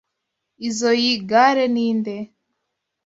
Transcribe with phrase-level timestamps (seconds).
[0.67, 2.17] Izoi gare ninde?